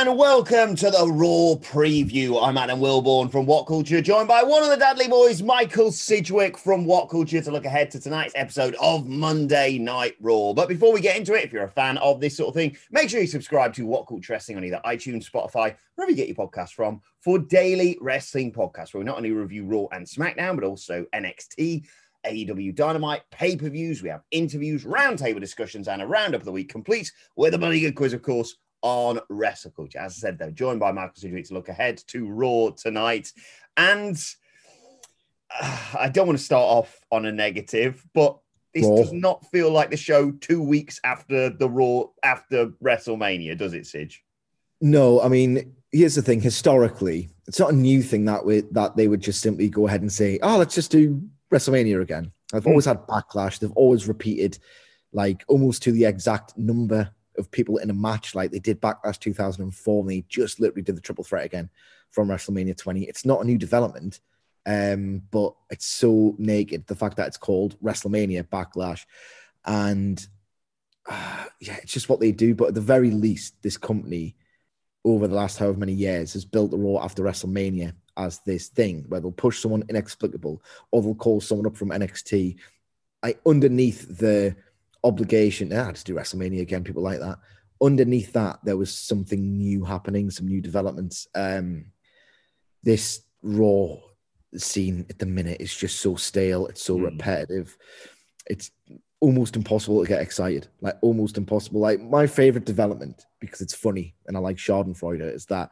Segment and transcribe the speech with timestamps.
[0.00, 2.42] And welcome to the Raw Preview.
[2.42, 6.56] I'm Adam Wilborn from What Culture, joined by one of the Dudley boys, Michael Sidgwick
[6.56, 10.54] from What Culture, to look ahead to tonight's episode of Monday Night Raw.
[10.54, 12.78] But before we get into it, if you're a fan of this sort of thing,
[12.90, 16.28] make sure you subscribe to What Culture Wrestling on either iTunes, Spotify, wherever you get
[16.28, 20.54] your podcast from, for daily wrestling podcasts where we not only review Raw and SmackDown,
[20.54, 21.86] but also NXT.
[22.26, 24.02] AEW Dynamite pay per views.
[24.02, 27.80] We have interviews, roundtable discussions, and a roundup of the week complete with a bloody
[27.80, 29.98] good quiz, of course, on Wrestle Culture.
[29.98, 33.32] As I said, though, joined by Michael Sidgwick to look ahead to Raw tonight.
[33.76, 34.16] And
[35.60, 38.38] uh, I don't want to start off on a negative, but
[38.74, 38.96] this Raw.
[38.96, 43.86] does not feel like the show two weeks after the Raw, after WrestleMania, does it,
[43.86, 44.22] Sidge?
[44.80, 46.40] No, I mean, here's the thing.
[46.40, 50.00] Historically, it's not a new thing that we, that they would just simply go ahead
[50.00, 51.22] and say, "Oh, let's just do
[51.52, 53.58] WrestleMania again." I've always had backlash.
[53.58, 54.58] They've always repeated,
[55.12, 57.10] like almost to the exact number
[57.40, 60.00] of people in a match, like they did Backlash 2004.
[60.00, 61.70] And they just literally did the triple threat again
[62.10, 63.04] from WrestleMania 20.
[63.04, 64.20] It's not a new development,
[64.66, 66.86] um, but it's so naked.
[66.86, 69.04] The fact that it's called WrestleMania Backlash,
[69.64, 70.24] and
[71.08, 72.54] uh, yeah, it's just what they do.
[72.54, 74.36] But at the very least, this company
[75.04, 79.04] over the last however many years has built the Raw after WrestleMania as this thing
[79.08, 82.56] where they'll push someone inexplicable or they'll call someone up from NXT.
[83.22, 84.56] I underneath the
[85.04, 87.38] obligation, ah, just do WrestleMania again, people like that.
[87.82, 91.26] Underneath that, there was something new happening, some new developments.
[91.34, 91.86] Um,
[92.82, 93.96] this Raw
[94.56, 97.04] scene at the minute is just so stale, it's so Mm.
[97.04, 97.76] repetitive.
[98.48, 98.70] It's
[99.20, 100.66] almost impossible to get excited.
[100.80, 101.80] Like almost impossible.
[101.80, 105.70] Like my favorite development because it's funny and I like Schadenfreude is that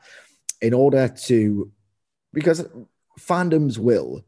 [0.62, 1.71] in order to
[2.33, 2.67] because
[3.19, 4.25] fandoms will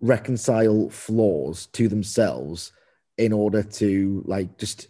[0.00, 2.72] reconcile flaws to themselves
[3.20, 4.88] in order to like just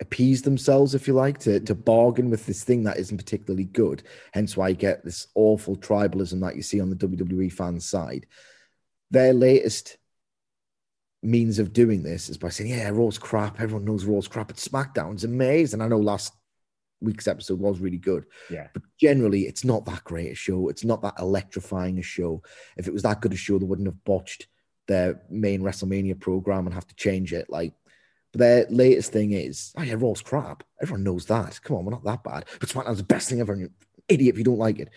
[0.00, 4.04] appease themselves if you like to to bargain with this thing that isn't particularly good
[4.32, 8.24] hence why you get this awful tribalism that you see on the WWE fan side
[9.10, 9.98] their latest
[11.22, 13.60] means of doing this is by saying, yeah, Raw's crap.
[13.60, 14.48] Everyone knows Raw's crap.
[14.48, 15.80] But SmackDown's amazing.
[15.80, 16.32] I know last
[17.00, 18.24] week's episode was really good.
[18.50, 18.68] Yeah.
[18.72, 20.68] But generally, it's not that great a show.
[20.68, 22.42] It's not that electrifying a show.
[22.76, 24.46] If it was that good a show, they wouldn't have botched
[24.88, 27.48] their main WrestleMania program and have to change it.
[27.48, 27.74] Like,
[28.32, 30.64] but their latest thing is, oh yeah, Raw's crap.
[30.82, 31.60] Everyone knows that.
[31.62, 32.46] Come on, we're not that bad.
[32.58, 33.52] But SmackDown's the best thing ever.
[33.52, 33.74] And you're an
[34.08, 34.90] idiot if you don't like it.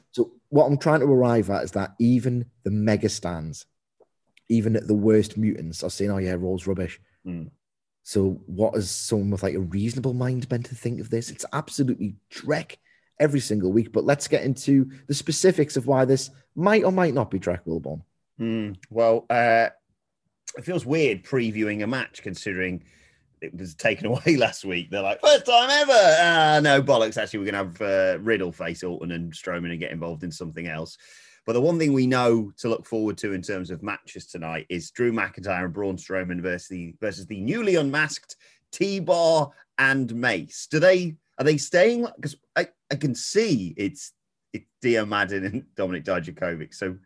[0.10, 3.66] so what I'm trying to arrive at is that even the mega stands,
[4.48, 7.00] even the worst mutants are saying, oh yeah, Raw's rubbish.
[7.26, 7.50] Mm.
[8.02, 11.30] So what is someone with like a reasonable mind meant to think of this?
[11.30, 12.76] It's absolutely dreck
[13.20, 13.92] every single week.
[13.92, 17.60] But let's get into the specifics of why this might or might not be Drek
[17.66, 18.02] Wilborn.
[18.38, 18.72] Hmm.
[18.90, 19.68] Well, uh,
[20.56, 22.84] it feels weird previewing a match considering
[23.40, 24.90] it was taken away last week.
[24.90, 25.92] They're like, first time ever.
[25.92, 27.16] Ah, no, bollocks.
[27.16, 30.32] Actually, we're going to have uh, Riddle face Orton and Strowman and get involved in
[30.32, 30.96] something else.
[31.46, 34.66] But the one thing we know to look forward to in terms of matches tonight
[34.68, 38.36] is Drew McIntyre and Braun Strowman versus the, versus the newly unmasked
[38.70, 40.66] T-Bar and Mace.
[40.70, 42.06] Do they are they staying?
[42.16, 44.12] Because I, I can see it's
[44.52, 46.74] it's Dio Maddin and Dominik Dijakovic.
[46.74, 46.96] So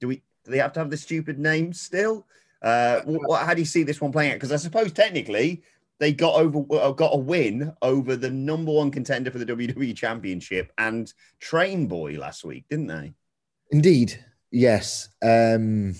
[0.00, 2.26] do we do they have to have the stupid names still?
[2.60, 4.36] Uh, what, how do you see this one playing out?
[4.36, 5.62] Because I suppose technically
[5.98, 9.96] they got over uh, got a win over the number one contender for the WWE
[9.96, 13.12] Championship and Train Boy last week, didn't they?
[13.70, 15.08] Indeed, yes.
[15.22, 15.94] Um,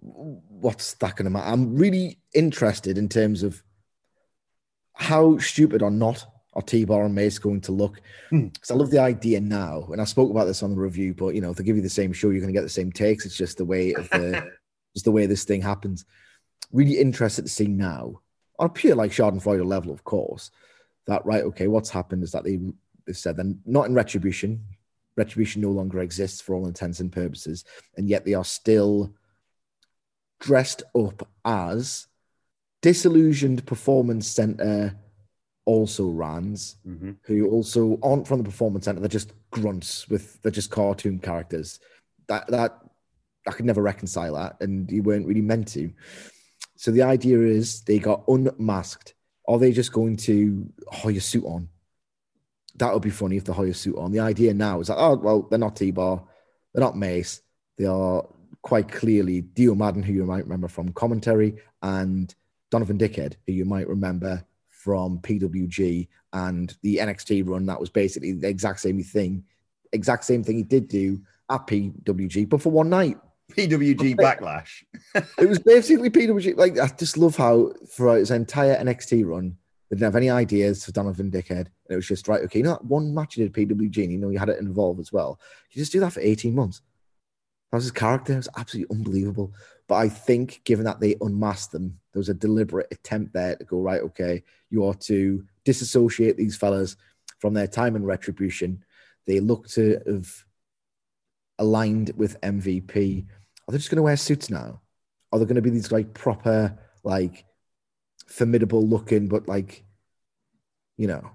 [0.00, 1.50] what's that going to matter?
[1.50, 3.62] I'm really interested in terms of
[4.94, 8.00] how stupid or not are T-Bar and Mace going to look?
[8.30, 8.48] Hmm.
[8.48, 11.14] Because I love the idea now, and I spoke about this on the review.
[11.14, 12.68] But you know, if they give you the same show, you're going to get the
[12.68, 13.24] same takes.
[13.24, 14.50] It's just the way of the,
[14.94, 16.04] just the way this thing happens.
[16.72, 18.20] Really interested to see now
[18.60, 20.50] on a pure like Schadenfreude level, of course.
[21.06, 21.42] That right?
[21.44, 22.60] Okay, what's happened is that they
[23.06, 24.64] they said then not in retribution.
[25.16, 27.64] Retribution no longer exists for all intents and purposes,
[27.96, 29.12] and yet they are still
[30.38, 32.06] dressed up as
[32.82, 34.96] disillusioned performance center
[35.74, 37.16] also rans Mhm.
[37.26, 41.68] who also aren't from the performance center they're just grunts with they're just cartoon characters.
[42.28, 42.70] That that
[43.48, 45.92] i could never reconcile that and you weren't really meant to.
[46.76, 49.14] So the idea is they got unmasked.
[49.48, 50.36] Are they just going to
[50.92, 51.68] hire a suit on?
[52.76, 54.12] That would be funny if they hire a suit on.
[54.12, 56.16] The idea now is like oh well they're not t-bar
[56.72, 57.40] they're not mace.
[57.78, 58.26] They are
[58.62, 62.32] quite clearly Dio Maddin, who you might remember from commentary, and
[62.70, 64.44] Donovan Dickhead, who you might remember
[64.82, 67.66] from PWG and the NXT run.
[67.66, 69.44] That was basically the exact same thing,
[69.92, 73.18] exact same thing he did do at PWG, but for one night.
[73.52, 74.84] PWG backlash.
[75.38, 76.56] It was basically PWG.
[76.56, 79.56] Like I just love how throughout his entire NXT run,
[79.88, 81.66] they didn't have any ideas for Donovan Dickhead.
[81.66, 84.12] And it was just right, okay, you know that one match you did PWG, and
[84.12, 85.40] you know you had it involved as well.
[85.72, 86.80] You just do that for 18 months.
[87.70, 88.32] That was his character.
[88.32, 89.52] It was absolutely unbelievable.
[89.88, 93.64] But I think, given that they unmasked them, there was a deliberate attempt there to
[93.64, 96.96] go, right, okay, you are to disassociate these fellas
[97.38, 98.84] from their time in retribution.
[99.26, 100.44] They look to have
[101.58, 103.26] aligned with MVP.
[103.68, 104.80] Are they just going to wear suits now?
[105.32, 107.44] Are they going to be these like proper, like
[108.26, 109.84] formidable looking, but like,
[110.96, 111.30] you know,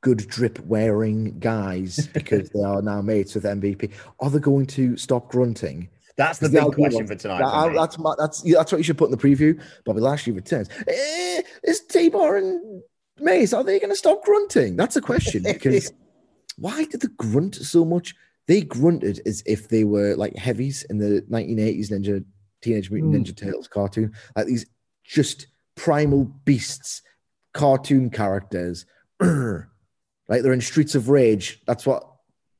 [0.00, 3.92] good drip wearing guys because they are now mates with MVP?
[4.20, 5.90] Are they going to stop grunting?
[6.16, 7.38] That's the big question for tonight.
[7.40, 9.60] That- for that's my, that's that's what you should put in the preview.
[9.84, 10.68] Bobby Lashley returns.
[10.88, 12.82] Eh, is T-Bar and
[13.18, 14.76] Mace are they going to stop grunting?
[14.76, 15.92] That's a question because
[16.58, 18.14] why did they grunt so much?
[18.46, 22.24] They grunted as if they were like heavies in the 1980s Ninja
[22.62, 23.22] Teenage Mutant Hmm.
[23.22, 24.66] Ninja Turtles cartoon, like these
[25.04, 27.02] just primal beasts,
[27.52, 28.86] cartoon characters.
[29.20, 31.60] like they're in Streets of Rage.
[31.66, 32.04] That's what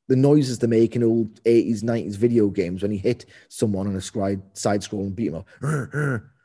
[0.08, 3.96] the noises they make in old 80s, 90s video games when you hit someone on
[3.96, 6.22] a side scroll and beat them up.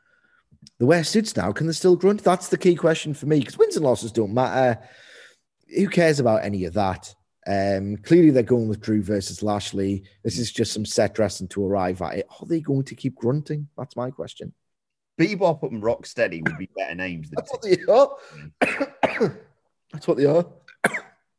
[0.78, 1.52] They wear suits now.
[1.52, 2.24] Can they still grunt?
[2.24, 4.80] That's the key question for me because wins and losses don't matter.
[5.76, 7.14] Who cares about any of that?
[7.46, 10.04] Um, clearly, they're going with Drew versus Lashley.
[10.22, 12.26] This is just some set dressing to arrive at it.
[12.30, 13.68] Are they going to keep grunting?
[13.76, 14.52] That's my question.
[15.20, 19.36] Bebop and Rocksteady would be better names than That's what they are.
[19.92, 20.46] That's what they are.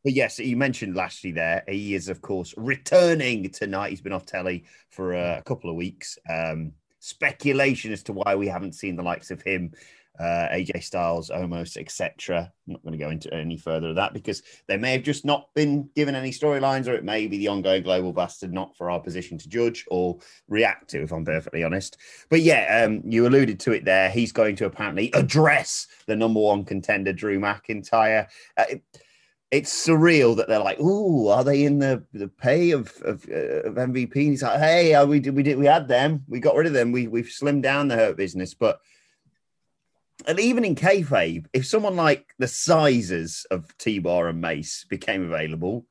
[0.03, 1.63] But yes, you mentioned Lashley there.
[1.67, 3.91] He is, of course, returning tonight.
[3.91, 6.17] He's been off telly for uh, a couple of weeks.
[6.29, 9.71] Um, speculation as to why we haven't seen the likes of him,
[10.19, 12.51] uh, AJ Styles, Omos, etc.
[12.67, 15.23] I'm not going to go into any further of that because they may have just
[15.23, 18.91] not been given any storylines, or it may be the ongoing global bastard, not for
[18.91, 20.19] our position to judge or
[20.49, 21.97] react to, if I'm perfectly honest.
[22.29, 24.09] But yeah, um, you alluded to it there.
[24.09, 28.27] He's going to apparently address the number one contender, Drew McIntyre.
[28.57, 28.83] Uh, it-
[29.53, 33.69] it's surreal that they're like, "Ooh, are they in the, the pay of of, uh,
[33.69, 36.39] of MVP?" And he's like, "Hey, uh, we did, we did, we had them, we
[36.39, 38.79] got rid of them, we we've slimmed down the hurt business." But
[40.25, 45.85] and even in kayfabe, if someone like the sizes of T-Bar and Mace became available,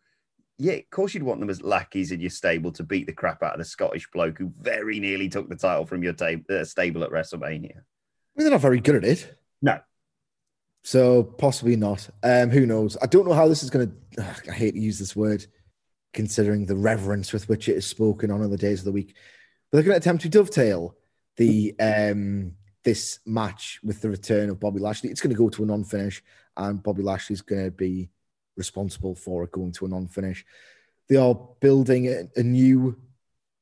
[0.59, 3.45] yeah, of course you'd want them as lackeys in your stable to beat the crap
[3.45, 6.64] out of the Scottish bloke who very nearly took the title from your ta- uh,
[6.64, 7.76] stable at WrestleMania.
[7.76, 9.38] I mean, they're not very good at it.
[9.61, 9.78] No.
[10.83, 12.09] So possibly not.
[12.23, 12.97] Um, who knows?
[13.01, 14.23] I don't know how this is going to.
[14.49, 15.47] I hate to use this word,
[16.12, 19.15] considering the reverence with which it is spoken on other days of the week.
[19.71, 20.97] But they're going to attempt to dovetail
[21.37, 22.53] the um,
[22.85, 25.11] this match with the return of Bobby Lashley.
[25.11, 26.23] It's going to go to a non-finish,
[26.57, 28.11] and Bobby Lashley's going to be
[28.57, 30.45] responsible for it going to a non-finish.
[31.09, 32.97] They are building a, a new,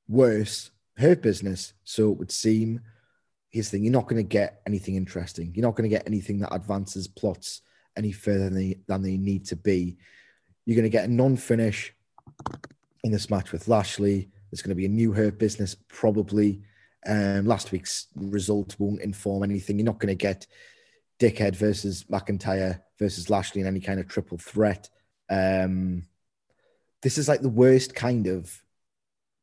[0.08, 1.74] worse hurt business.
[1.84, 2.80] So it would seem
[3.50, 5.52] here's the thing you're not going to get anything interesting.
[5.54, 7.62] You're not going to get anything that advances plots
[7.96, 9.98] any further than they, than they need to be.
[10.64, 11.94] You're going to get a non finish
[13.02, 14.30] in this match with Lashley.
[14.50, 16.62] There's going to be a new hurt business, probably.
[17.06, 19.78] Um, last week's result won't inform anything.
[19.78, 20.46] You're not going to get
[21.18, 24.88] Dickhead versus McIntyre versus Lashley in any kind of triple threat.
[25.28, 26.06] Um,
[27.02, 28.62] this is like the worst kind of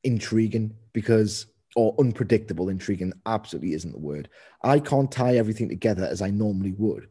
[0.03, 1.47] intriguing because
[1.77, 4.29] or unpredictable intriguing absolutely isn't the word.
[4.63, 7.07] I can't tie everything together as I normally would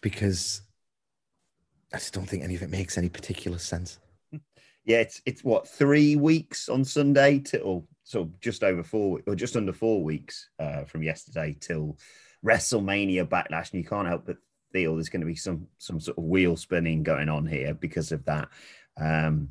[0.00, 0.62] because
[1.92, 3.98] I just don't think any of it makes any particular sense.
[4.84, 9.56] Yeah, it's it's what three weeks on Sunday till so just over four or just
[9.56, 11.98] under four weeks uh, from yesterday till
[12.46, 14.36] WrestleMania Backlash, and you can't help but
[14.72, 18.12] feel there's going to be some some sort of wheel spinning going on here because
[18.12, 18.48] of that.
[18.96, 19.48] Um,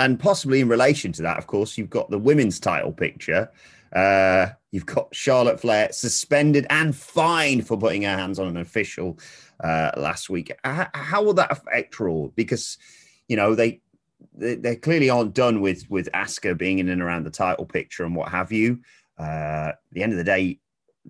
[0.00, 3.50] and possibly in relation to that, of course, you've got the women's title picture.
[3.94, 9.18] Uh, you've got Charlotte Flair suspended and fined for putting her hands on an official
[9.62, 10.52] uh, last week.
[10.64, 12.28] How, how will that affect Raw?
[12.34, 12.78] Because
[13.28, 13.82] you know they,
[14.34, 18.04] they they clearly aren't done with with Asuka being in and around the title picture
[18.04, 18.80] and what have you.
[19.18, 20.60] Uh, the end of the day,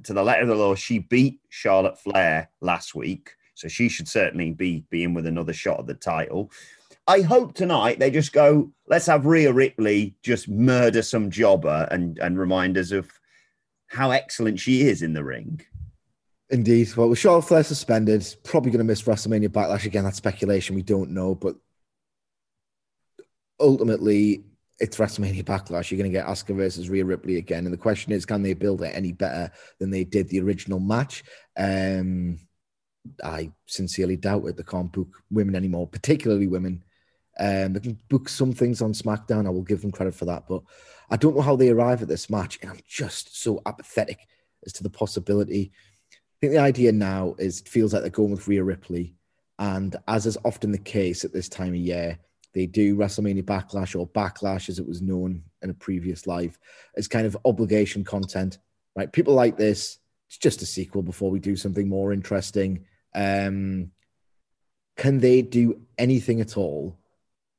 [0.02, 4.09] to the letter of the law, she beat Charlotte Flair last week, so she should
[4.09, 6.50] certainly be be in with another shot at the title.
[7.11, 12.17] I hope tonight they just go, let's have Rhea Ripley just murder some jobber and,
[12.21, 13.11] and remind us of
[13.88, 15.61] how excellent she is in the ring.
[16.50, 16.95] Indeed.
[16.95, 20.05] Well, with Charlotte Flair suspended, probably going to miss WrestleMania Backlash again.
[20.05, 20.76] That's speculation.
[20.76, 21.35] We don't know.
[21.35, 21.57] But
[23.59, 24.45] ultimately,
[24.79, 25.90] it's WrestleMania Backlash.
[25.90, 27.64] You're going to get Asuka versus Rhea Ripley again.
[27.64, 29.50] And the question is, can they build it any better
[29.81, 31.25] than they did the original match?
[31.57, 32.38] Um,
[33.25, 34.57] I sincerely doubt it.
[34.57, 36.85] They can't book women anymore, particularly women
[37.40, 39.47] um, they can book some things on SmackDown.
[39.47, 40.62] I will give them credit for that, but
[41.09, 44.28] I don't know how they arrive at this match, and I'm just so apathetic
[44.66, 45.73] as to the possibility.
[46.12, 49.14] I think the idea now is it feels like they're going with Rhea Ripley,
[49.59, 52.18] and as is often the case at this time of year,
[52.52, 56.59] they do WrestleMania Backlash or Backlash, as it was known in a previous life,
[56.97, 58.59] as kind of obligation content.
[58.94, 59.11] Right?
[59.11, 59.99] People like this.
[60.28, 62.85] It's just a sequel before we do something more interesting.
[63.14, 63.92] Um,
[64.97, 67.00] can they do anything at all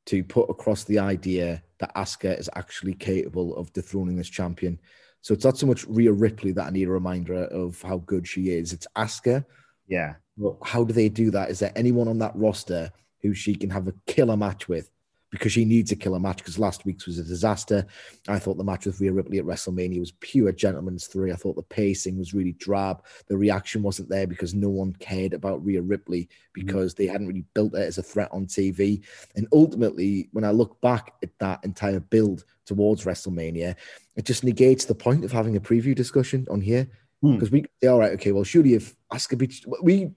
[0.08, 4.80] to put across the idea that Asuka is actually capable of dethroning this champion.
[5.22, 8.28] So it's not so much Rhea Ripley that I need a reminder of how good
[8.28, 8.74] she is.
[8.74, 9.46] It's Asuka.
[9.88, 10.16] Yeah.
[10.38, 11.50] But how do they do that?
[11.50, 12.92] Is there anyone on that roster
[13.22, 14.90] who she can have a killer match with?
[15.32, 17.86] Because she needs to kill a killer match because last week's was a disaster.
[18.28, 21.32] I thought the match with Rhea Ripley at WrestleMania was pure gentleman's three.
[21.32, 23.04] I thought the pacing was really drab.
[23.28, 27.04] The reaction wasn't there because no one cared about Rhea Ripley because mm-hmm.
[27.04, 29.04] they hadn't really built it as a threat on TV.
[29.36, 33.76] And ultimately, when I look back at that entire build towards WrestleMania,
[34.18, 36.88] it just negates the point of having a preview discussion on here.
[37.24, 37.54] Because mm.
[37.54, 40.10] we say, all right, okay, well, surely if Asuka beats, we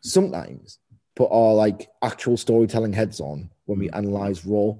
[0.00, 0.78] sometimes
[1.20, 3.96] put our like actual storytelling heads on when we mm.
[3.98, 4.72] analyze Raw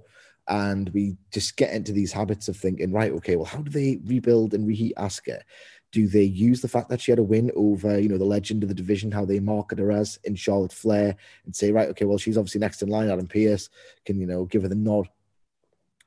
[0.48, 4.00] and we just get into these habits of thinking, right, okay, well, how do they
[4.06, 5.42] rebuild and reheat Asuka?
[5.92, 8.62] Do they use the fact that she had a win over, you know, the legend
[8.62, 12.06] of the division, how they market her as in Charlotte Flair, and say, right, okay,
[12.06, 13.68] well, she's obviously next in line, Adam Pearce
[14.06, 15.10] can, you know, give her the nod.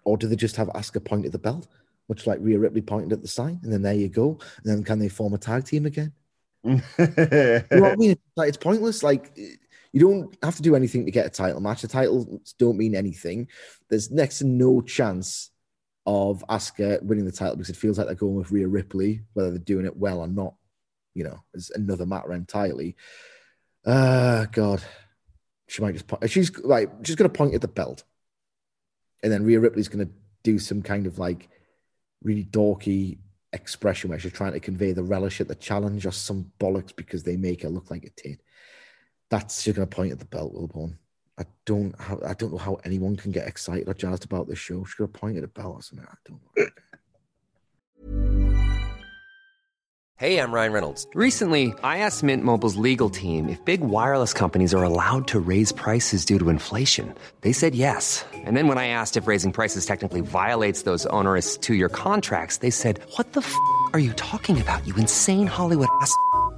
[0.04, 1.68] Or do they just have Asuka point at the belt,
[2.10, 4.40] much like Rhea Ripley pointed at the sign, and then there you go.
[4.64, 6.12] And then can they form a tag team again?
[6.64, 8.18] you know what I mean?
[8.36, 9.04] Like, it's pointless.
[9.04, 9.38] Like
[9.94, 11.84] you don't have to do anything to get a title match.
[11.84, 13.48] The titles don't mean anything.
[13.90, 15.52] There's next to no chance
[16.06, 19.52] of Asuka winning the title because it feels like they're going with Rhea Ripley, whether
[19.52, 20.56] they're doing it well or not.
[21.14, 22.96] You know, is another matter entirely.
[23.86, 24.82] Uh God,
[25.68, 26.28] she might just point.
[26.30, 28.04] She's like she's gonna point at the belt,
[29.22, 30.10] and then Rhea Ripley's gonna
[30.44, 31.50] do some kind of like
[32.24, 33.20] really dorky
[33.52, 37.22] expression where she's trying to convey the relish at the challenge or some bollocks because
[37.22, 38.42] they make her look like a tit
[39.34, 40.94] that's you're going to point at the belt, Wilborn.
[41.40, 44.60] I don't have, I don't know how anyone can get excited or jazzed about this
[44.60, 44.84] show.
[44.84, 46.08] She's going to point at a belt or something.
[46.08, 46.68] I don't know.
[50.18, 51.08] Hey, I'm Ryan Reynolds.
[51.16, 55.72] Recently, I asked Mint Mobile's legal team if big wireless companies are allowed to raise
[55.72, 57.14] prices due to inflation.
[57.42, 58.24] They said yes.
[58.34, 62.70] And then when I asked if raising prices technically violates those onerous two-year contracts, they
[62.70, 63.56] said, "What the f-
[63.94, 64.86] are you talking about?
[64.86, 66.16] You insane Hollywood ass."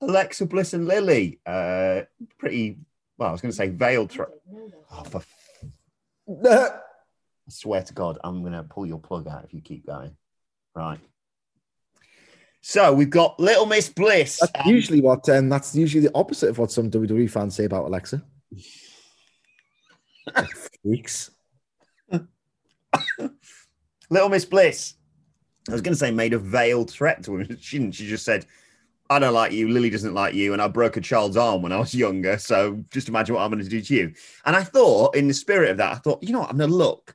[0.00, 1.40] Alexa Bliss and Lily.
[1.44, 2.02] Uh,
[2.38, 2.78] pretty
[3.18, 3.28] well.
[3.28, 4.10] I was going to say veiled.
[4.10, 4.28] Tra-
[4.92, 5.64] oh, for f-
[6.44, 6.70] I
[7.48, 10.16] swear to God, I'm going to pull your plug out if you keep going.
[10.74, 11.00] Right.
[12.62, 14.38] So we've got Little Miss Bliss.
[14.40, 17.64] That's and- usually what, um, that's usually the opposite of what some WWE fans say
[17.64, 18.22] about Alexa.
[20.82, 21.30] Freaks.
[24.10, 24.94] Little Miss Bliss.
[25.68, 27.56] I was going to say made a veiled threat to him.
[27.60, 27.94] She didn't.
[27.94, 28.46] She just said,
[29.10, 29.68] "I don't like you.
[29.68, 32.38] Lily doesn't like you, and I broke a child's arm when I was younger.
[32.38, 34.14] So just imagine what I'm going to do to you."
[34.46, 36.50] And I thought, in the spirit of that, I thought, you know what?
[36.50, 37.14] I'm going to look,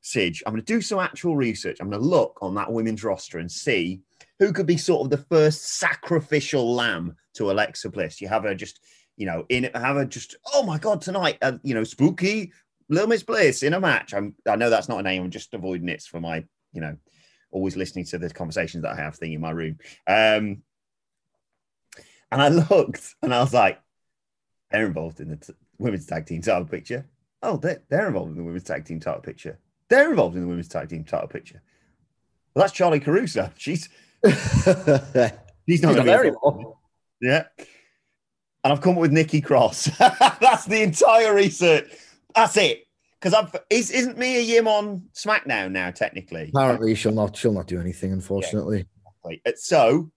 [0.00, 0.42] Sidge.
[0.46, 1.78] I'm going to do some actual research.
[1.80, 4.00] I'm going to look on that women's roster and see
[4.38, 8.20] who could be sort of the first sacrificial lamb to Alexa Bliss.
[8.20, 8.80] You have her just,
[9.16, 10.36] you know, in have her just.
[10.54, 12.52] Oh my God, tonight, uh, you know, spooky
[12.88, 14.14] Little Miss Bliss in a match.
[14.14, 14.34] I'm.
[14.46, 15.22] I know that's not a name.
[15.22, 16.96] I'm just avoiding it for my, you know,
[17.50, 19.78] always listening to the conversations that I have thing in my room.
[20.06, 20.62] Um,
[22.32, 23.80] and I looked and I was like,
[24.70, 27.06] they're involved in the t- women's tag team title picture.
[27.42, 29.58] Oh, they're, they're involved in the women's tag team title picture.
[29.88, 31.62] They're involved in the women's tag team title picture.
[32.54, 33.50] Well, that's Charly Caruso.
[33.56, 33.88] She's
[34.24, 34.32] she's
[34.66, 35.32] not
[35.68, 36.56] She's not there involved.
[36.56, 36.78] anymore.
[37.20, 37.44] Yeah.
[38.64, 39.90] And I've come up with Nikki Cross.
[39.98, 41.88] That's the entire research.
[42.34, 42.84] That's it.
[43.20, 46.50] Because I've is, isn't Mia Yim on SmackDown now, technically?
[46.52, 47.36] Apparently, she'll not.
[47.36, 48.12] She'll not do anything.
[48.12, 48.86] Unfortunately,
[49.24, 49.42] Exactly.
[49.46, 50.10] Uh, So,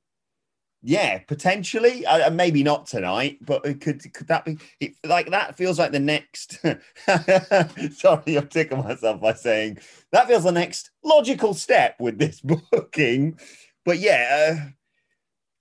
[0.81, 5.57] yeah, potentially, uh, maybe not tonight, but it could could that be it, like that?
[5.57, 6.59] Feels like the next.
[7.97, 9.79] Sorry, I'm tickling myself by saying
[10.11, 12.39] that feels the next logical step with this
[12.71, 13.37] booking.
[13.83, 14.69] But yeah, uh,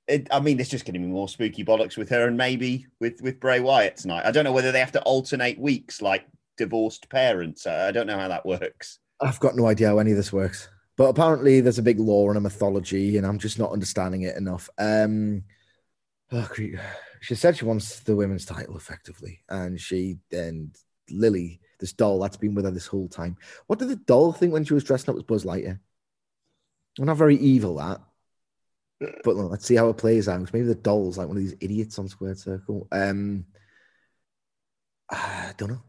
[0.06, 2.86] it, I mean, it's just going to be more spooky bollocks with her and maybe
[3.00, 4.24] with with Bray Wyatt tonight.
[4.24, 7.66] I don't know whether they have to alternate weeks like divorced parents.
[7.66, 9.00] I don't know how that works.
[9.20, 10.68] I've got no idea how any of this works.
[10.98, 14.36] But apparently, there's a big lore and a mythology, and I'm just not understanding it
[14.36, 14.68] enough.
[14.78, 15.44] Um,
[16.32, 16.50] oh,
[17.20, 20.76] she said she wants the women's title effectively, and she and
[21.08, 23.36] Lily, this doll that's been with her this whole time.
[23.68, 25.78] What did the doll think when she was dressing up as Buzz Lightyear?
[26.98, 28.00] Well, not very evil that,
[29.22, 30.52] but look, let's see how it plays out.
[30.52, 32.88] Maybe the doll's like one of these idiots on Square Circle.
[32.90, 33.44] Um,
[35.10, 35.82] I don't know.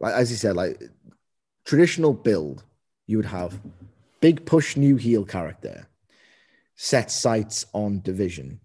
[0.00, 0.82] Like as you said, like
[1.64, 2.62] traditional build,
[3.06, 3.58] you would have
[4.20, 5.86] big push new heel character,
[6.76, 8.58] Sets sights on division,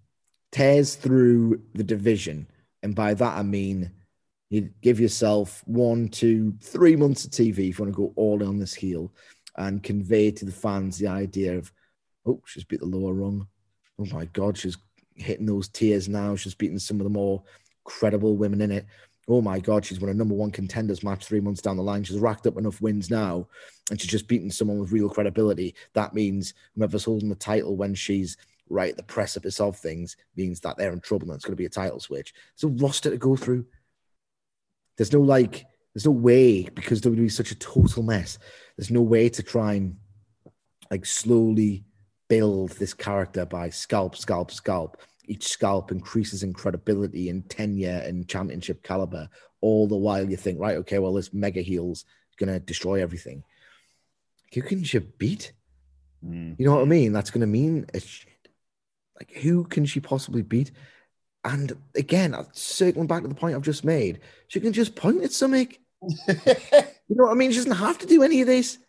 [0.52, 2.48] tears through the division,
[2.82, 3.92] and by that I mean
[4.50, 8.42] you give yourself one, two, three months of TV if you want to go all
[8.42, 9.12] in on this heel
[9.58, 11.72] and convey to the fans the idea of,
[12.26, 13.48] oh, she's beat the lower rung.
[14.00, 14.78] Oh my God, she's
[15.16, 16.36] hitting those tiers now.
[16.36, 17.44] She's beating some of the more
[17.84, 18.86] credible women in it.
[19.28, 22.04] Oh my God, she's won a number one contenders match three months down the line.
[22.04, 23.48] She's racked up enough wins now,
[23.90, 25.76] and she's just beaten someone with real credibility.
[25.94, 28.38] That means whoever's holding the title when she's
[28.70, 31.58] right at the precipice of things means that they're in trouble and it's going to
[31.58, 32.34] be a title switch.
[32.56, 33.66] There's a roster to go through.
[34.98, 38.40] There's no like, there's no way because WWE is such a total mess.
[38.78, 39.98] There's no way to try and
[40.90, 41.84] like slowly
[42.28, 44.98] build this character by scalp, scalp, scalp.
[45.28, 49.30] Each scalp increases in credibility and tenure and championship caliber.
[49.62, 52.06] All the while you think, right, okay, well, this mega heel's
[52.38, 53.44] gonna destroy everything.
[54.54, 55.54] Who can she beat?
[56.24, 56.56] Mm.
[56.60, 57.14] You know what I mean?
[57.14, 58.30] That's gonna mean a shit.
[59.16, 60.72] Like, who can she possibly beat?
[61.44, 65.32] And again, circling back to the point I've just made, she can just point at
[65.32, 65.74] something.
[67.08, 67.52] You know what I mean?
[67.52, 68.80] She doesn't have to do any of this.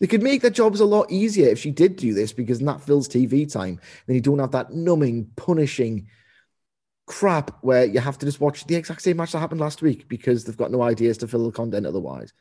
[0.00, 2.80] They could make their jobs a lot easier if she did do this because that
[2.80, 3.80] fills TV time.
[4.06, 6.08] Then you don't have that numbing, punishing
[7.06, 10.08] crap where you have to just watch the exact same match that happened last week
[10.08, 12.32] because they've got no ideas to fill the content otherwise.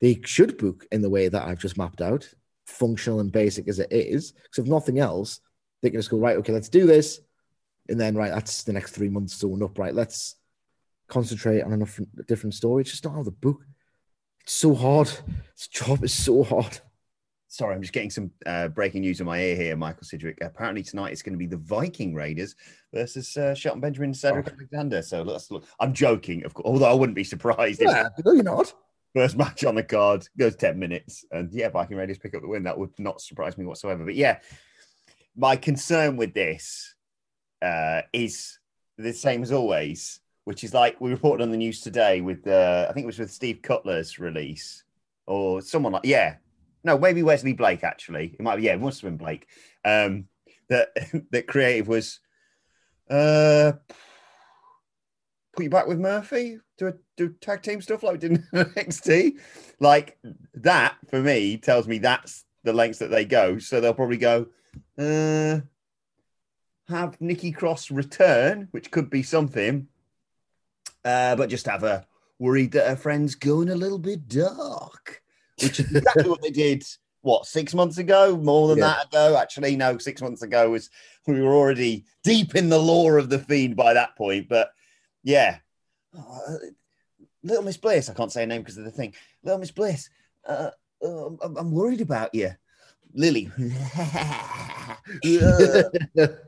[0.00, 2.28] They should book in the way that I've just mapped out,
[2.66, 4.32] functional and basic as it is.
[4.32, 5.40] Because if nothing else,
[5.82, 7.20] they can just go, right, okay, let's do this.
[7.88, 9.94] And then, right, that's the next three months sewn up, right?
[9.94, 10.36] Let's
[11.08, 12.82] concentrate on enough different story.
[12.82, 13.64] It's just not how the book.
[14.46, 15.08] It's so hard.
[15.56, 16.78] This job is so hard.
[17.48, 20.38] Sorry, I'm just getting some uh, breaking news in my ear here, Michael Sidgwick.
[20.40, 22.54] Apparently tonight it's going to be the Viking Raiders
[22.94, 24.52] versus uh, Shelton Benjamin and Cedric Oh.
[24.52, 25.02] Alexander.
[25.02, 25.64] So let's look.
[25.80, 27.90] I'm joking, of course, although I wouldn't be surprised if
[28.24, 28.72] no, you're not.
[29.14, 32.48] first match on the card goes 10 minutes and yeah, Viking Raiders pick up the
[32.48, 32.62] win.
[32.64, 34.04] That would not surprise me whatsoever.
[34.04, 34.38] But yeah,
[35.34, 36.94] my concern with this
[37.62, 38.60] uh, is
[38.96, 42.86] the same as always, which is like we reported on the news today with uh,
[42.88, 44.84] I think it was with Steve Cutler's release
[45.26, 46.36] or someone like yeah,
[46.84, 48.36] no, maybe Wesley Blake actually.
[48.38, 49.48] It might be yeah, it must have been Blake.
[49.84, 50.28] Um,
[50.68, 50.90] that
[51.32, 52.20] that creative was
[53.10, 53.72] uh
[55.52, 58.38] put you back with Murphy, do a, do tag team stuff like we did in
[58.54, 59.40] NXT.
[59.80, 60.16] Like
[60.54, 63.58] that for me tells me that's the lengths that they go.
[63.58, 64.46] So they'll probably go,
[64.96, 65.60] uh,
[66.88, 69.88] have Nikki Cross return, which could be something,
[71.06, 72.04] uh, but just have her
[72.38, 75.22] worried that her friend's going a little bit dark,
[75.62, 76.84] which is exactly what they did.
[77.22, 78.36] What six months ago?
[78.36, 78.88] More than Yeah.
[78.88, 79.36] that ago?
[79.36, 79.98] Actually, no.
[79.98, 80.90] Six months ago was
[81.26, 84.48] we were already deep in the lore of the fiend by that point.
[84.48, 84.70] But
[85.22, 85.58] yeah,
[86.16, 86.56] Uh,
[87.42, 88.08] Little Miss Bliss.
[88.08, 89.14] I can't say her name because of the thing.
[89.42, 90.08] Little Miss Bliss.
[90.46, 90.70] Uh,
[91.02, 92.50] uh, I'm, I'm worried about you,
[93.14, 93.50] Lily.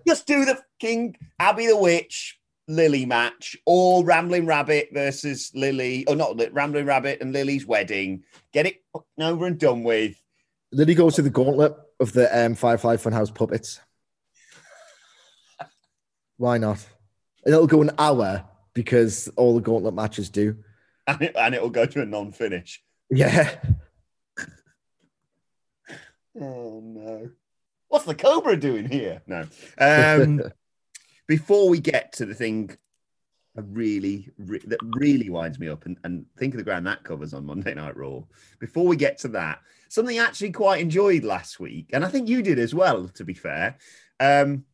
[0.07, 2.38] Just do the King Abby the Witch
[2.69, 8.25] Lily match, or Rambling Rabbit versus Lily, or not Rambling Rabbit and Lily's wedding.
[8.53, 8.83] Get it
[9.19, 10.17] over and done with.
[10.71, 13.81] He goes to the gauntlet of the um, Firefly Funhouse puppets.
[16.37, 16.87] Why not?
[17.45, 20.57] And it'll go an hour because all the gauntlet matches do.
[21.07, 22.83] And, it, and it'll go to a non-finish.
[23.11, 23.55] Yeah.
[26.41, 27.31] Oh no.
[27.89, 29.23] What's the Cobra doing here?
[29.27, 29.47] No.
[29.79, 30.43] Um,
[31.29, 32.77] before we get to the thing
[33.63, 37.35] really, re- that really winds me up, and, and think of the ground that covers
[37.35, 38.23] on Monday Night Raw.
[38.59, 42.29] Before we get to that, something I actually quite enjoyed last week, and I think
[42.29, 43.77] you did as well, to be fair.
[44.21, 44.65] Um,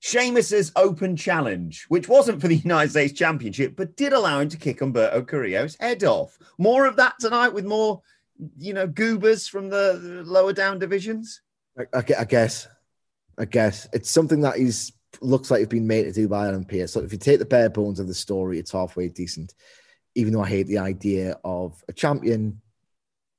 [0.00, 4.56] Sheamus's open challenge, which wasn't for the United States Championship, but did allow him to
[4.56, 6.38] kick Humberto Carrillo's head off.
[6.58, 8.00] More of that tonight with more,
[8.58, 11.42] you know, goobers from the lower down divisions.
[11.78, 12.66] I I guess.
[13.38, 13.88] I guess.
[13.92, 16.92] It's something that he's looks like it's been made to do by Adam Pearce.
[16.92, 19.54] So if you take the bare bones of the story, it's halfway decent.
[20.14, 22.60] Even though I hate the idea of a champion,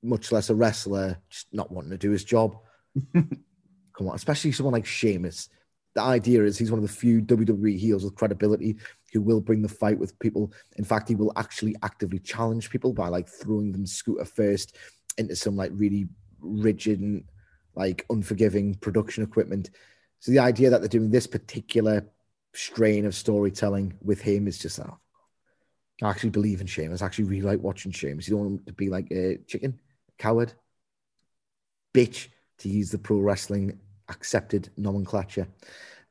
[0.03, 2.57] much less a wrestler, just not wanting to do his job.
[3.13, 5.49] Come on, especially someone like Sheamus.
[5.93, 8.77] The idea is he's one of the few WWE heels with credibility
[9.11, 10.53] who will bring the fight with people.
[10.77, 14.77] In fact, he will actually actively challenge people by like throwing them scooter first
[15.17, 16.07] into some like really
[16.39, 17.25] rigid and
[17.75, 19.69] like unforgiving production equipment.
[20.21, 22.05] So the idea that they're doing this particular
[22.53, 24.97] strain of storytelling with him is just oh,
[26.01, 27.01] I actually believe in Sheamus.
[27.01, 28.27] I actually really like watching Sheamus.
[28.27, 29.79] You don't want him to be like a chicken,
[30.17, 30.53] coward,
[31.93, 32.27] bitch,
[32.59, 33.79] to use the pro wrestling
[34.09, 35.47] accepted nomenclature.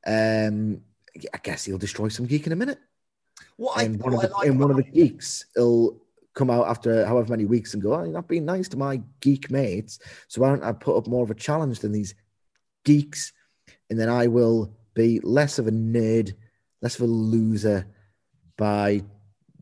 [0.07, 0.83] Um,
[1.17, 2.79] I guess he'll destroy some geek in a minute.
[3.57, 6.01] What I, And one of what I the, like and one of the geeks will
[6.35, 9.01] come out after however many weeks and go, oh, you're not being nice to my
[9.21, 9.99] geek mates.
[10.29, 12.15] So why don't I put up more of a challenge than these
[12.85, 13.33] geeks?
[13.91, 16.35] And then I will be less of a nerd,
[16.81, 17.87] less of a loser
[18.57, 19.03] by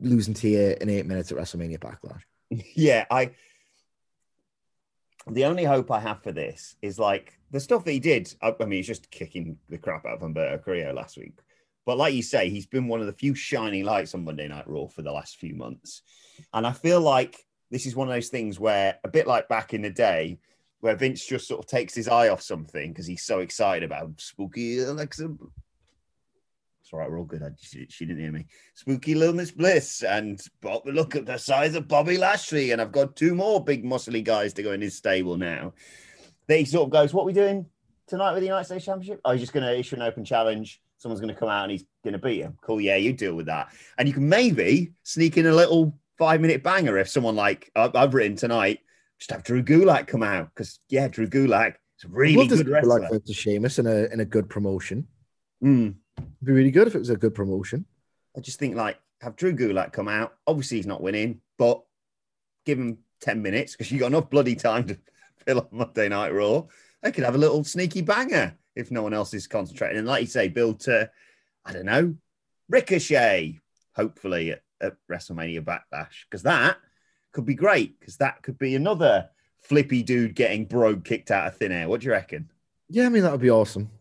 [0.01, 2.23] losing to you in eight minutes at WrestleMania Backlash.
[2.75, 3.33] yeah, I.
[5.27, 8.35] The only hope I have for this is like the stuff he did.
[8.41, 11.39] I, mean, he's just kicking the crap out of Humberto Carrillo last week.
[11.85, 14.69] But like you say, he's been one of the few shining lights on Monday Night
[14.69, 16.03] Raw for the last few months.
[16.53, 19.75] And I feel like this is one of those things where, a bit like back
[19.75, 20.39] in the day,
[20.81, 24.13] where Vince just sort of takes his eye off something because he's so excited about
[24.19, 25.31] spooky Alexa.
[26.89, 27.43] It's all right, we're all good.
[27.43, 28.47] I, she, she didn't hear me.
[28.75, 32.71] Spooky Little Miss Bliss and Bob, look at the size of Bobby Lashley.
[32.71, 35.75] And I've got two more big muscly guys to go in his stable now.
[36.47, 37.67] Then he sort of goes, What are we doing
[38.07, 39.21] tonight with the United States Championship?
[39.25, 40.81] Oh, he's just going to issue an open challenge.
[40.97, 42.57] Someone's going to come out and he's going to beat him.
[42.63, 42.81] Cool.
[42.81, 43.69] Yeah, you deal with that.
[43.99, 48.15] And you can maybe sneak in a little five minute banger if someone like I've
[48.15, 48.81] written tonight,
[49.19, 50.51] just have Drew Gulak come out.
[50.55, 53.01] Because, yeah, Drew Gulak is a really to good wrestler.
[53.11, 55.07] like to Sheamus in a in a good promotion.
[55.63, 55.97] Mm.
[56.17, 57.85] It'd be really good if it was a good promotion.
[58.37, 60.35] I just think like have Drew Gulak come out.
[60.47, 61.83] Obviously, he's not winning, but
[62.65, 64.99] give him 10 minutes because you got enough bloody time to
[65.47, 66.65] fill up Monday Night Raw.
[67.03, 69.99] They could have a little sneaky banger if no one else is concentrating.
[69.99, 71.11] And like you say, build to,
[71.65, 72.15] I don't know,
[72.69, 73.59] Ricochet,
[73.95, 76.77] hopefully at, at WrestleMania Backlash, because that
[77.39, 79.29] could be great because that could be another
[79.61, 81.89] flippy dude getting brogue kicked out of thin air.
[81.89, 82.51] What do you reckon?
[82.89, 83.93] Yeah, I mean that would be awesome.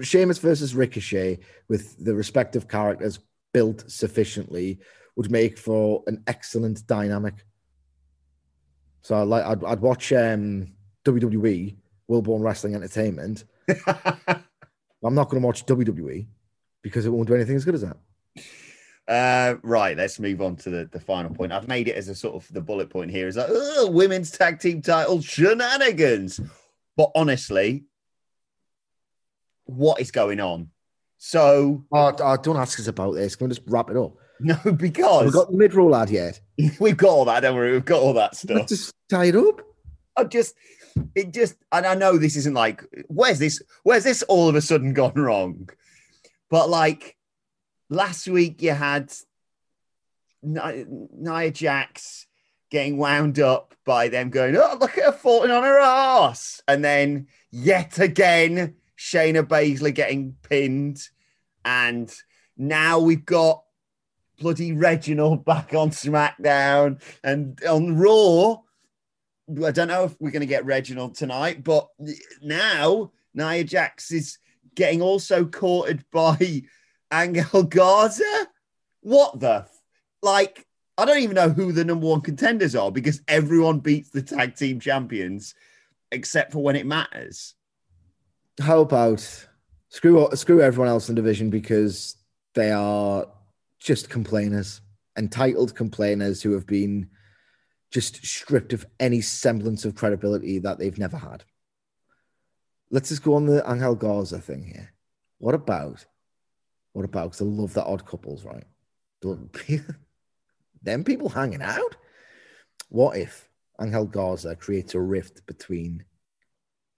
[0.00, 3.18] Sheamus versus Ricochet with the respective characters
[3.52, 4.78] built sufficiently
[5.16, 7.34] would make for an excellent dynamic.
[9.00, 10.68] So I'd like I'd, I'd watch um,
[11.04, 11.74] WWE
[12.06, 13.42] World Born Wrestling Entertainment.
[13.86, 16.28] I'm not going to watch WWE
[16.80, 17.96] because it won't do anything as good as that.
[19.08, 21.52] Uh, right, let's move on to the, the final point.
[21.52, 23.48] I've made it as a sort of the bullet point here is like,
[23.92, 26.40] women's tag team title shenanigans.
[26.96, 27.84] But honestly,
[29.64, 30.70] what is going on?
[31.18, 33.36] So Oh, oh, don't ask us about this.
[33.36, 34.14] Can we just wrap it up?
[34.40, 36.40] no, Have we've got the mid roll ad yet?
[36.80, 37.40] we've got all that.
[37.40, 38.56] Don't worry, we've got all that stuff.
[38.56, 39.62] Let's just tie it up.
[40.16, 40.54] I just,
[41.14, 44.60] it just, and I know this isn't like, where's this, where's this all of a
[44.60, 45.68] sudden gone wrong?
[46.50, 47.16] But like
[47.88, 49.12] last week, you had
[50.42, 52.26] Nia, Jax
[52.70, 56.62] getting wound up by them going, oh, look at her falling on her ass.
[56.66, 61.08] And then yet again, Shayna Baszler getting pinned.
[61.64, 62.12] And
[62.56, 63.62] now we've got
[64.40, 68.56] bloody Reginald back on SmackDown and on Raw.
[69.64, 71.88] I don't know if we're going to get Reginald tonight, but
[72.40, 74.38] now Nia Jax is
[74.74, 76.62] getting also courted by
[77.12, 78.46] Angel Garza.
[79.00, 79.64] What the?
[79.66, 79.82] f-
[80.22, 84.22] Like, I don't even know who the number one contenders are because everyone beats the
[84.22, 85.54] tag team champions
[86.10, 87.54] except for when it matters.
[88.60, 89.46] How about
[89.88, 92.16] screw screw everyone else in the division because
[92.54, 93.26] they are
[93.78, 94.80] just complainers,
[95.16, 97.08] entitled complainers who have been
[97.90, 101.44] just stripped of any semblance of credibility that they've never had.
[102.90, 104.92] Let's just go on the Angel Garza thing here.
[105.38, 106.04] What about?
[106.92, 107.30] What about?
[107.30, 108.64] Because I love that odd couples, right?
[110.82, 111.96] Them people hanging out.
[112.88, 113.48] What if
[113.80, 116.04] Angel Garza creates a rift between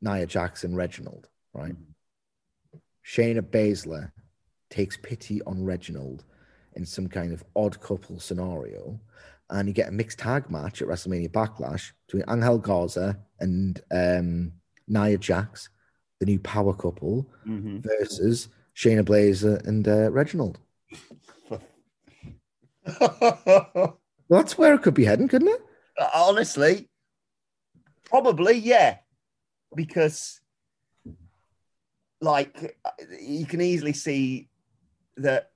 [0.00, 1.74] Nia Jax and Reginald, right?
[3.06, 4.10] Shayna Baszler
[4.70, 6.24] takes pity on Reginald
[6.74, 8.98] in some kind of odd couple scenario,
[9.50, 14.52] and you get a mixed tag match at WrestleMania Backlash between Angel Garza and um,
[14.88, 15.68] Nia Jax,
[16.18, 17.30] the new power couple,
[17.82, 20.58] versus Shayna Baszler uh, and uh, Reginald.
[24.28, 25.60] Well, that's where it could be heading, couldn't it?
[25.98, 26.88] Uh, honestly,
[28.04, 28.98] probably, yeah.
[29.74, 30.40] Because,
[32.20, 34.48] like, uh, you can easily see
[35.18, 35.50] that.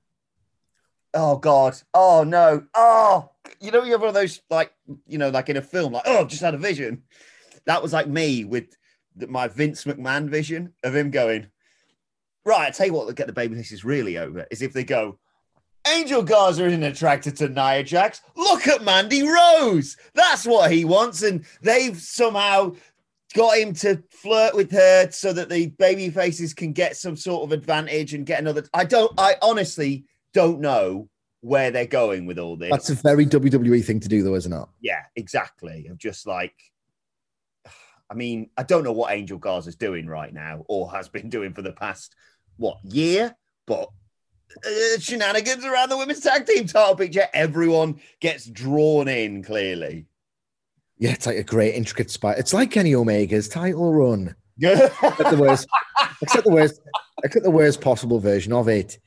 [1.14, 1.80] Oh, God.
[1.94, 2.64] Oh, no.
[2.74, 4.72] Oh, you know, you have one of those, like,
[5.06, 7.04] you know, like in a film, like, oh, I've just had a vision.
[7.64, 8.76] That was like me with
[9.16, 11.46] my Vince McMahon vision of him going,
[12.48, 15.18] right, I tell you what, get the baby faces really over is if they go,
[15.86, 18.20] Angel Garza isn't attracted to Nia Jax.
[18.36, 19.96] Look at Mandy Rose.
[20.14, 21.22] That's what he wants.
[21.22, 22.74] And they've somehow
[23.34, 27.44] got him to flirt with her so that the baby faces can get some sort
[27.44, 28.64] of advantage and get another.
[28.74, 31.08] I don't, I honestly don't know
[31.40, 32.70] where they're going with all this.
[32.70, 34.64] That's a very WWE thing to do, though, isn't it?
[34.80, 35.86] yeah, exactly.
[35.88, 36.54] I'm just like,
[38.10, 41.52] I mean, I don't know what Angel Garza's doing right now or has been doing
[41.52, 42.14] for the past,
[42.58, 43.34] what, year?
[43.66, 43.88] But
[44.66, 47.26] uh, shenanigans around the women's tag team title picture.
[47.32, 50.06] Everyone gets drawn in clearly.
[50.98, 52.38] Yeah, it's like a great intricate spot.
[52.38, 54.34] It's like Kenny Omega's title run.
[54.56, 54.86] Yeah.
[55.02, 55.68] Except the worst,
[56.22, 56.80] except the worst,
[57.22, 58.98] except the worst possible version of it.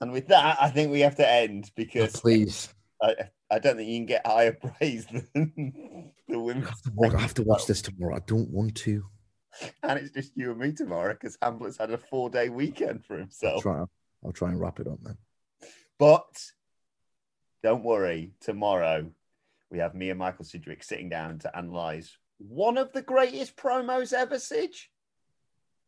[0.00, 2.72] and with that, I think we have to end Oh, because please,
[3.02, 3.16] I,
[3.50, 5.26] I don't think you can get higher praise than
[6.28, 6.68] the women's.
[7.02, 8.14] I have to watch this tomorrow.
[8.14, 9.04] I don't want to.
[9.82, 13.14] And it's just you and me tomorrow because Hamlet's had a four day weekend for
[13.14, 13.62] I'll himself.
[13.62, 13.84] try.
[14.24, 15.16] I'll try and wrap it up then.
[15.98, 16.42] But
[17.62, 19.10] don't worry, tomorrow
[19.70, 24.12] we have me and Michael Sidgwick sitting down to analyze one of the greatest promos
[24.12, 24.90] ever, Sidge.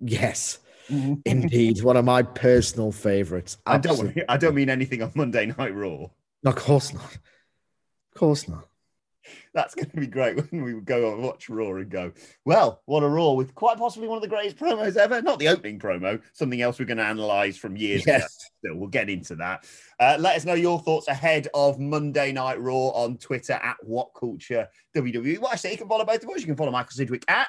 [0.01, 0.59] Yes,
[0.91, 1.15] mm-hmm.
[1.25, 3.57] indeed, one of my personal favorites.
[3.65, 6.09] I don't I don't mean anything on Monday Night Raw.
[6.43, 7.05] No, of course not.
[7.05, 8.67] Of course not.
[9.55, 12.13] That's going to be great when we go and watch Raw and go,
[12.45, 15.23] well, what a Raw with quite possibly one of the greatest promos ever.
[15.23, 18.13] Not the opening promo, something else we're going to analyze from years ago.
[18.19, 18.51] Yes.
[18.59, 19.65] Still, we'll get into that.
[20.01, 24.11] Uh, let us know your thoughts ahead of Monday Night Raw on Twitter at What
[24.19, 25.39] Culture WWE.
[25.39, 26.41] Well, say you can follow both of us.
[26.41, 27.49] You can follow Michael Sidgwick at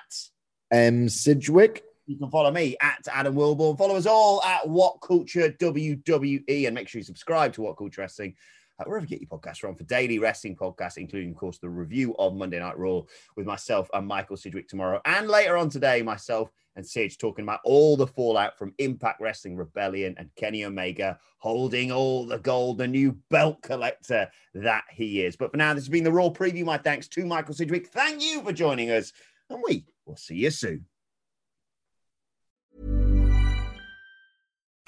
[0.74, 1.84] Um, Sidgwick.
[2.06, 3.78] You can follow me at Adam Wilborn.
[3.78, 8.02] Follow us all at What Culture WWE and make sure you subscribe to What Culture
[8.02, 8.36] Wrestling.
[8.80, 11.70] Uh, wherever you get your podcasts from for daily wrestling podcasts, including, of course, the
[11.70, 13.02] review of Monday Night Raw
[13.36, 15.00] with myself and Michael Sidgwick tomorrow.
[15.06, 19.56] And later on today, myself and Sidge talking about all the fallout from Impact Wrestling
[19.56, 25.36] Rebellion and Kenny Omega holding all the gold, the new belt collector that he is.
[25.36, 26.66] But for now, this has been the Raw preview.
[26.66, 27.88] My thanks to Michael Sidgwick.
[27.88, 29.14] Thank you for joining us,
[29.50, 30.86] and we will see you soon.